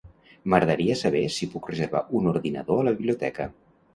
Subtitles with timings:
[0.51, 3.49] M'agradaria saber si puc reservar un ordinador a la biblioteca.